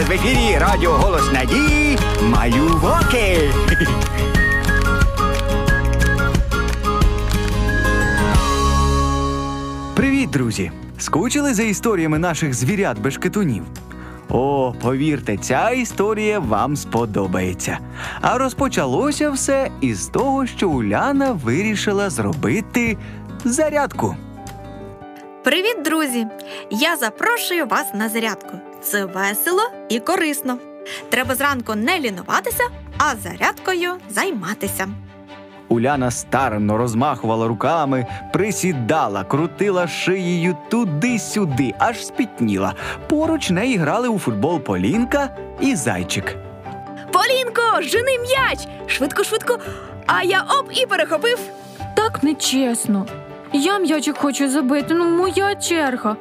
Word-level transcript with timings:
зараз 0.00 0.08
в 0.08 0.12
ефірі 0.12 0.58
Радіо 0.58 0.90
Голос 0.90 1.32
Надії 1.32 1.98
Малюваки. 2.22 3.50
Привіт, 9.96 10.30
друзі! 10.30 10.70
Скучили 10.98 11.54
за 11.54 11.62
історіями 11.62 12.18
наших 12.18 12.54
звірят 12.54 12.98
бешкетунів? 12.98 13.62
О, 14.28 14.74
повірте, 14.82 15.36
ця 15.36 15.70
історія 15.70 16.38
вам 16.38 16.76
сподобається. 16.76 17.78
А 18.20 18.38
розпочалося 18.38 19.30
все 19.30 19.70
із 19.80 20.06
того, 20.06 20.46
що 20.46 20.68
Уляна 20.68 21.32
вирішила 21.32 22.10
зробити 22.10 22.96
зарядку. 23.44 24.16
Привіт, 25.44 25.76
друзі! 25.84 26.26
Я 26.70 26.96
запрошую 26.96 27.66
вас 27.66 27.86
на 27.94 28.08
зарядку. 28.08 28.69
Це 28.82 29.04
весело 29.04 29.62
і 29.88 30.00
корисно. 30.00 30.58
Треба 31.08 31.34
зранку 31.34 31.74
не 31.74 31.98
лінуватися, 32.00 32.64
а 32.98 33.16
зарядкою 33.16 33.90
займатися. 34.10 34.88
Уляна 35.68 36.10
старанно 36.10 36.76
розмахувала 36.78 37.48
руками, 37.48 38.06
присідала, 38.32 39.24
крутила 39.24 39.88
шиєю 39.88 40.56
туди-сюди, 40.70 41.74
аж 41.78 42.06
спітніла. 42.06 42.74
Поруч 43.08 43.50
неї 43.50 43.76
грали 43.76 44.08
у 44.08 44.18
футбол 44.18 44.60
Полінка 44.60 45.36
і 45.60 45.76
зайчик. 45.76 46.36
Полінко, 47.12 47.82
жени 47.82 48.18
м'яч! 48.18 48.68
Швидко, 48.86 49.24
швидко. 49.24 49.58
А 50.06 50.22
я 50.22 50.42
оп 50.42 50.70
і 50.72 50.86
перехопив. 50.86 51.38
Так 51.96 52.22
нечесно. 52.22 53.06
Я 53.52 53.78
м'ячик 53.78 54.16
хочу 54.18 54.48
забити, 54.50 54.94
ну 54.94 55.10
моя 55.10 55.54
черга. 55.54 56.16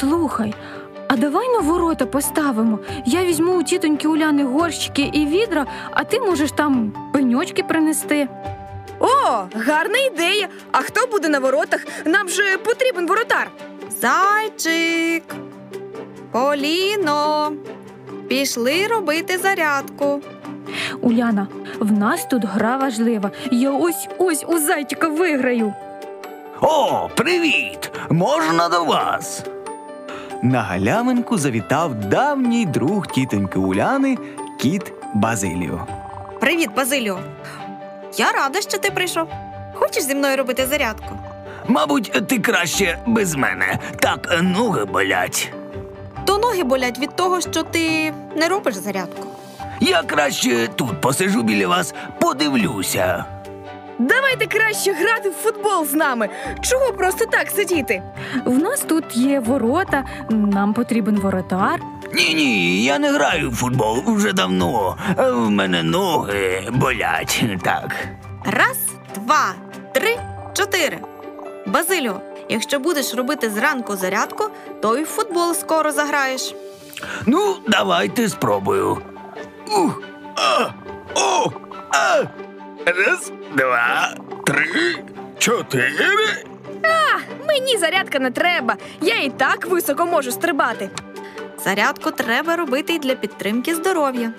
Слухай, 0.00 0.54
а 1.08 1.16
давай 1.16 1.48
на 1.48 1.58
ворота 1.60 2.06
поставимо. 2.06 2.78
Я 3.06 3.24
візьму 3.24 3.58
у 3.58 3.62
тітоньки 3.62 4.08
Уляни 4.08 4.44
горщики 4.44 5.10
і 5.12 5.26
відра, 5.26 5.66
а 5.90 6.04
ти 6.04 6.20
можеш 6.20 6.52
там 6.52 6.92
пеньочки 7.12 7.62
принести. 7.62 8.28
О, 9.00 9.06
гарна 9.54 9.98
ідея! 9.98 10.48
А 10.72 10.78
хто 10.78 11.06
буде 11.06 11.28
на 11.28 11.38
воротах? 11.38 11.80
Нам 12.04 12.28
же 12.28 12.58
потрібен 12.58 13.06
воротар. 13.06 13.50
Зайчик. 14.00 15.22
Поліно. 16.32 17.52
Пішли 18.28 18.86
робити 18.86 19.38
зарядку. 19.38 20.20
Уляна, 21.00 21.46
в 21.80 21.92
нас 21.92 22.24
тут 22.30 22.44
гра 22.44 22.76
важлива. 22.76 23.30
Я 23.50 23.70
ось 23.70 24.08
ось 24.18 24.44
у 24.48 24.58
зайчика 24.58 25.08
виграю. 25.08 25.74
О, 26.60 27.08
привіт! 27.14 27.90
Можна 28.10 28.68
до 28.68 28.84
вас? 28.84 29.42
На 30.44 30.62
галявинку 30.62 31.38
завітав 31.38 31.94
давній 31.94 32.66
друг 32.66 33.06
тітоньки 33.06 33.58
Уляни, 33.58 34.18
кіт 34.60 34.92
Базиліо. 35.14 35.86
Привіт, 36.40 36.70
Базиліо. 36.76 37.18
Я 38.16 38.32
рада, 38.32 38.60
що 38.60 38.78
ти 38.78 38.90
прийшов. 38.90 39.28
Хочеш 39.74 40.02
зі 40.02 40.14
мною 40.14 40.36
робити 40.36 40.66
зарядку? 40.66 41.18
Мабуть, 41.68 42.26
ти 42.28 42.38
краще 42.38 42.98
без 43.06 43.34
мене. 43.34 43.78
Так 44.00 44.38
ноги 44.42 44.84
болять. 44.84 45.52
То 46.24 46.38
ноги 46.38 46.64
болять 46.64 46.98
від 46.98 47.16
того, 47.16 47.40
що 47.40 47.62
ти 47.62 48.12
не 48.36 48.48
робиш 48.48 48.74
зарядку. 48.74 49.26
Я 49.80 50.02
краще 50.02 50.68
тут 50.76 51.00
посижу 51.00 51.42
біля 51.42 51.68
вас, 51.68 51.94
подивлюся. 52.20 53.24
Давайте 53.98 54.46
краще 54.46 54.92
грати 54.92 55.30
в 55.30 55.32
футбол 55.32 55.86
з 55.86 55.92
нами. 55.94 56.28
Чого 56.62 56.92
просто 56.92 57.26
так 57.26 57.48
сидіти? 57.50 58.02
В 58.44 58.58
нас 58.58 58.80
тут 58.80 59.16
є 59.16 59.40
ворота, 59.40 60.04
нам 60.30 60.74
потрібен 60.74 61.16
воротар. 61.16 61.80
Ні, 62.14 62.34
ні, 62.34 62.84
я 62.84 62.98
не 62.98 63.10
граю 63.12 63.50
в 63.50 63.54
футбол 63.54 64.02
вже 64.06 64.32
давно. 64.32 64.96
Е, 65.18 65.30
В 65.30 65.50
мене 65.50 65.82
ноги 65.82 66.68
болять. 66.72 67.44
Так. 67.62 67.96
Раз, 68.44 68.78
два, 69.14 69.52
три, 69.92 70.16
чотири. 70.52 70.98
Базиліо, 71.66 72.20
якщо 72.48 72.78
будеш 72.78 73.14
робити 73.14 73.50
зранку 73.50 73.96
зарядку, 73.96 74.44
то 74.82 74.96
й 74.96 75.02
в 75.02 75.06
футбол 75.06 75.54
скоро 75.54 75.92
заграєш. 75.92 76.54
Ну, 77.26 77.56
давайте 77.68 78.28
спробую. 78.28 78.98
Ух, 79.78 80.02
а, 80.36 80.66
о, 81.14 81.50
а. 81.90 82.22
Раз, 82.86 83.32
два, 83.56 84.14
три, 84.46 84.96
чотири. 85.38 86.44
А, 86.82 87.18
Мені 87.46 87.76
зарядка 87.78 88.18
не 88.18 88.30
треба. 88.30 88.76
Я 89.00 89.16
і 89.22 89.30
так 89.30 89.66
високо 89.66 90.06
можу 90.06 90.30
стрибати. 90.32 90.90
Зарядку 91.64 92.10
треба 92.10 92.56
робити 92.56 92.92
й 92.92 92.98
для 92.98 93.14
підтримки 93.14 93.74
здоров'я. 93.74 94.32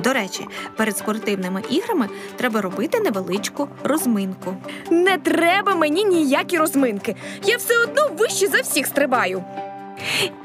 До 0.00 0.12
речі, 0.12 0.46
перед 0.76 0.96
спортивними 0.98 1.62
іграми 1.70 2.08
треба 2.36 2.60
робити 2.60 3.00
невеличку 3.00 3.68
розминку. 3.84 4.56
Не 4.90 5.18
треба 5.18 5.74
мені 5.74 6.04
ніякі 6.04 6.58
розминки. 6.58 7.16
Я 7.44 7.56
все 7.56 7.78
одно 7.78 8.08
вище 8.18 8.46
за 8.46 8.60
всіх 8.60 8.86
стрибаю. 8.86 9.44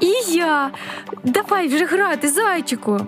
І 0.00 0.12
я. 0.28 0.70
Давай 1.24 1.68
вже 1.68 1.84
грати, 1.84 2.28
зайчику. 2.28 3.00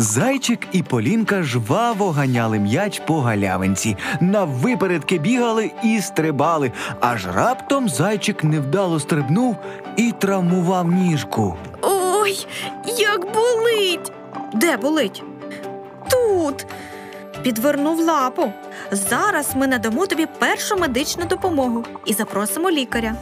Зайчик 0.00 0.60
і 0.72 0.82
Полінка 0.82 1.42
жваво 1.42 2.10
ганяли 2.10 2.58
м'яч 2.58 3.02
по 3.06 3.20
галявинці, 3.20 3.96
наввипередки 4.20 5.18
бігали 5.18 5.70
і 5.82 6.00
стрибали, 6.00 6.72
аж 7.00 7.26
раптом 7.26 7.88
зайчик 7.88 8.44
невдало 8.44 9.00
стрибнув 9.00 9.56
і 9.96 10.12
травмував 10.12 10.92
ніжку. 10.92 11.56
Ой, 11.82 12.46
як 12.98 13.20
болить! 13.20 14.12
Де 14.54 14.76
болить? 14.76 15.22
Тут. 16.10 16.66
Підвернув 17.42 18.00
лапу. 18.00 18.52
Зараз 18.90 19.52
ми 19.56 19.66
надамо 19.66 20.06
тобі 20.06 20.26
першу 20.38 20.76
медичну 20.76 21.24
допомогу 21.24 21.84
і 22.06 22.12
запросимо 22.12 22.70
лікаря. 22.70 23.14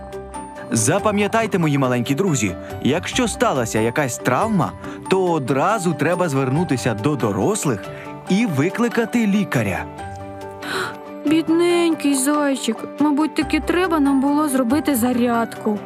Запам'ятайте, 0.70 1.58
мої 1.58 1.78
маленькі 1.78 2.14
друзі, 2.14 2.56
якщо 2.82 3.28
сталася 3.28 3.78
якась 3.78 4.18
травма, 4.18 4.72
то 5.10 5.32
одразу 5.32 5.94
треба 5.94 6.28
звернутися 6.28 6.94
до 6.94 7.16
дорослих 7.16 7.84
і 8.28 8.46
викликати 8.46 9.26
лікаря. 9.26 9.84
Бідненький 11.26 12.14
зайчик. 12.14 12.76
Мабуть, 12.98 13.34
таки 13.34 13.60
треба 13.60 14.00
нам 14.00 14.20
було 14.20 14.48
зробити 14.48 14.94
зарядку. 14.94 15.78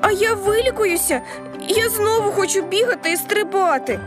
А 0.00 0.10
я 0.10 0.34
вилікуюся. 0.34 1.20
Я 1.68 1.88
знову 1.88 2.30
хочу 2.30 2.62
бігати 2.62 3.12
і 3.12 3.16
стрибати. 3.16 4.00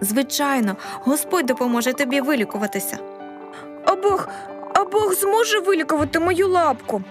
Звичайно, 0.00 0.76
Господь 0.92 1.46
допоможе 1.46 1.92
тобі 1.92 2.20
вилікуватися. 2.20 2.98
А 3.84 3.94
Бог, 3.94 4.28
а 4.74 4.84
Бог 4.84 5.14
зможе 5.14 5.60
вилікувати 5.60 6.20
мою 6.20 6.48
лапку. 6.48 7.02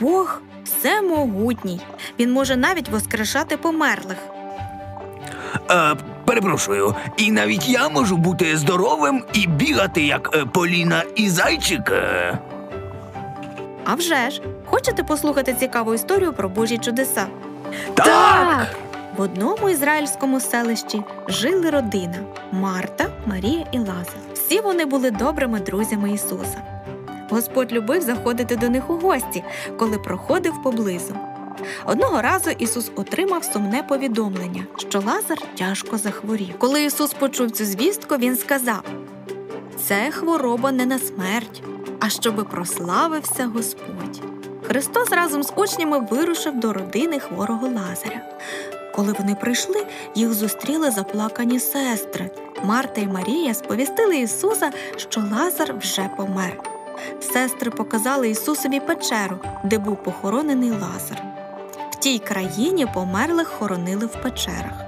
Бог 0.00 0.40
всемогутній. 0.68 1.80
Він 2.18 2.32
може 2.32 2.56
навіть 2.56 2.88
воскрешати 2.88 3.56
померлих. 3.56 4.18
Е, 5.70 5.96
перепрошую, 6.24 6.94
і 7.16 7.30
навіть 7.30 7.68
я 7.68 7.88
можу 7.88 8.16
бути 8.16 8.56
здоровим 8.56 9.24
і 9.32 9.46
бігати, 9.46 10.02
як 10.02 10.30
е, 10.34 10.44
Поліна 10.44 11.02
і 11.16 11.28
зайчик. 11.28 11.90
Е. 11.90 12.38
А 13.84 13.94
вже 13.94 14.30
ж, 14.30 14.42
хочете 14.66 15.04
послухати 15.04 15.54
цікаву 15.54 15.94
історію 15.94 16.32
про 16.32 16.48
Божі 16.48 16.78
чудеса? 16.78 17.26
Так! 17.94 18.76
В 19.16 19.20
одному 19.20 19.70
ізраїльському 19.70 20.40
селищі 20.40 21.02
жили 21.28 21.70
родина 21.70 22.18
Марта, 22.52 23.06
Марія 23.26 23.64
і 23.72 23.78
Лазар. 23.78 24.20
Всі 24.34 24.60
вони 24.60 24.84
були 24.84 25.10
добрими 25.10 25.60
друзями 25.60 26.12
Ісуса. 26.12 26.77
Господь 27.30 27.72
любив 27.72 28.02
заходити 28.02 28.56
до 28.56 28.68
них 28.68 28.90
у 28.90 28.94
гості, 28.94 29.44
коли 29.78 29.98
проходив 29.98 30.62
поблизу. 30.62 31.14
Одного 31.84 32.22
разу 32.22 32.50
Ісус 32.50 32.90
отримав 32.96 33.44
сумне 33.44 33.82
повідомлення, 33.82 34.64
що 34.76 34.98
Лазар 34.98 35.38
тяжко 35.58 35.98
захворів. 35.98 36.58
Коли 36.58 36.84
Ісус 36.84 37.14
почув 37.14 37.50
цю 37.50 37.64
звістку, 37.64 38.16
він 38.16 38.36
сказав: 38.36 38.82
Це 39.84 40.10
хвороба 40.10 40.72
не 40.72 40.86
на 40.86 40.98
смерть, 40.98 41.62
а 42.00 42.08
щоби 42.08 42.44
прославився 42.44 43.46
Господь. 43.46 44.22
Христос 44.68 45.10
разом 45.10 45.42
з 45.42 45.52
учнями 45.56 45.98
вирушив 45.98 46.60
до 46.60 46.72
родини 46.72 47.18
хворого 47.18 47.66
Лазаря. 47.66 48.38
Коли 48.94 49.14
вони 49.18 49.34
прийшли, 49.34 49.86
їх 50.14 50.32
зустріли 50.32 50.90
заплакані 50.90 51.60
сестри. 51.60 52.30
Марта 52.64 53.00
і 53.00 53.06
Марія 53.06 53.54
сповістили 53.54 54.16
Ісуса, 54.16 54.70
що 54.96 55.20
Лазар 55.20 55.74
вже 55.78 56.10
помер. 56.16 56.77
Сестри 57.20 57.70
показали 57.70 58.30
Ісусові 58.30 58.80
печеру, 58.80 59.38
де 59.64 59.78
був 59.78 60.02
похоронений 60.02 60.70
Лазар. 60.70 61.22
В 61.90 61.94
тій 61.94 62.18
країні 62.18 62.86
померлих 62.94 63.48
хоронили 63.48 64.06
в 64.06 64.22
печерах. 64.22 64.84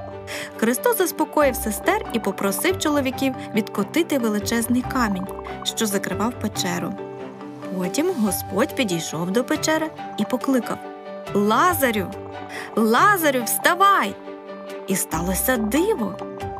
Христос 0.57 0.99
заспокоїв 0.99 1.57
сестер 1.57 2.07
і 2.13 2.19
попросив 2.19 2.79
чоловіків 2.79 3.35
відкотити 3.55 4.19
величезний 4.19 4.83
камінь, 4.83 5.27
що 5.63 5.87
закривав 5.87 6.33
печеру. 6.41 6.93
Потім 7.79 8.11
Господь 8.21 8.77
підійшов 8.77 9.31
до 9.31 9.45
печери 9.45 9.91
і 10.19 10.25
покликав 10.25 10.79
Лазарю, 11.35 12.07
Лазарю, 12.77 13.43
вставай! 13.45 14.15
І 14.87 14.97
сталося 14.97 15.57
диво. 15.57 16.15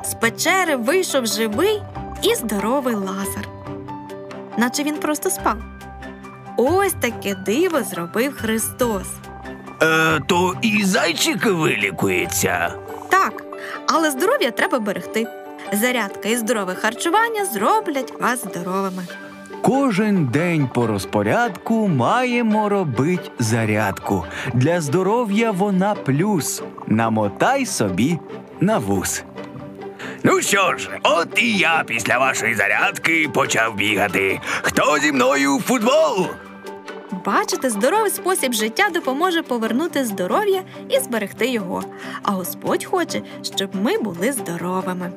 З 0.05 0.15
печери 0.15 0.77
вийшов 0.77 1.27
живий 1.27 1.83
і 2.23 2.35
здоровий 2.35 2.95
Лазар. 2.95 3.50
Наче 4.57 4.83
він 4.83 4.97
просто 4.97 5.31
спав. 5.31 5.57
Ось 6.57 6.93
таке 7.01 7.35
диво 7.35 7.83
зробив 7.83 8.35
Христос. 8.37 9.07
Е, 9.83 10.21
то 10.27 10.55
і 10.63 10.85
зайчик 10.85 11.47
вилікується. 11.47 12.75
Так, 13.09 13.45
але 13.89 14.11
здоров'я 14.11 14.51
треба 14.51 14.79
берегти. 14.79 15.27
Зарядка 15.73 16.29
і 16.29 16.37
здорове 16.37 16.75
харчування 16.75 17.45
зроблять 17.45 18.21
вас 18.21 18.45
здоровими. 18.45 19.03
Кожен 19.63 20.27
день 20.27 20.69
по 20.75 20.87
розпорядку 20.87 21.89
маємо 21.89 22.69
робить 22.69 23.31
зарядку. 23.39 24.25
Для 24.55 24.81
здоров'я 24.81 25.51
вона 25.51 25.95
плюс. 25.95 26.63
Намотай 26.87 27.67
собі 27.67 28.19
на 28.61 28.79
вус. 28.79 29.25
Ну 30.25 30.41
що 30.43 30.77
ж, 30.77 30.89
от 31.03 31.39
і 31.39 31.57
я 31.57 31.85
після 31.87 32.19
вашої 32.19 32.55
зарядки 32.55 33.29
почав 33.35 33.75
бігати. 33.75 34.41
Хто 34.63 34.99
зі 34.99 35.13
мною 35.13 35.57
в 35.57 35.63
футбол? 35.63 36.27
Бачите, 37.25 37.71
здоровий 37.71 38.11
спосіб 38.11 38.53
життя 38.53 38.89
допоможе 38.95 39.43
повернути 39.43 40.05
здоров'я 40.05 40.63
і 40.89 40.99
зберегти 40.99 41.49
його. 41.49 41.85
А 42.23 42.31
Господь 42.31 42.85
хоче, 42.85 43.23
щоб 43.57 43.71
ми 43.77 43.99
були 43.99 44.33
здоровими. 44.33 45.13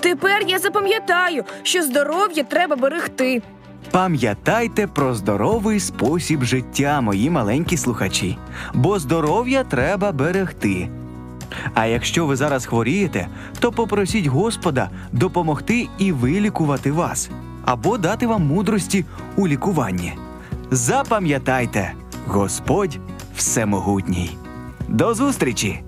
Тепер 0.00 0.42
я 0.46 0.58
запам'ятаю, 0.58 1.44
що 1.62 1.82
здоров'я 1.82 2.44
треба 2.44 2.76
берегти. 2.76 3.42
Пам'ятайте 3.90 4.86
про 4.86 5.14
здоровий 5.14 5.80
спосіб 5.80 6.42
життя, 6.44 7.00
мої 7.00 7.30
маленькі 7.30 7.76
слухачі, 7.76 8.38
бо 8.74 8.98
здоров'я 8.98 9.64
треба 9.64 10.12
берегти. 10.12 10.88
А 11.74 11.86
якщо 11.86 12.26
ви 12.26 12.36
зараз 12.36 12.66
хворієте, 12.66 13.28
то 13.60 13.72
попросіть 13.72 14.26
Господа 14.26 14.90
допомогти 15.12 15.88
і 15.98 16.12
вилікувати 16.12 16.92
вас 16.92 17.30
або 17.64 17.98
дати 17.98 18.26
вам 18.26 18.46
мудрості 18.46 19.04
у 19.36 19.48
лікуванні. 19.48 20.12
Запам'ятайте, 20.70 21.92
Господь 22.26 22.98
всемогутній. 23.36 24.36
До 24.88 25.14
зустрічі! 25.14 25.82